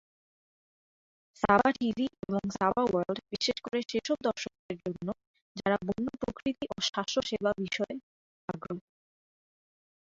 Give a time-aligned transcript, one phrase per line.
[1.43, 5.07] সাবা TV এবং Saba World বিশেষ করে সেসব দর্শকদের জন্য
[5.55, 7.95] যারা বন্য প্রকৃতি ও স্বাস্থ্যসেবা বিষয়ে
[8.49, 8.83] আগ্রহী।